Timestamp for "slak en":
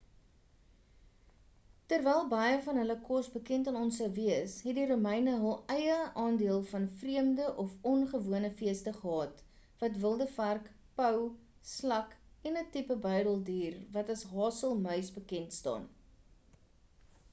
11.75-12.57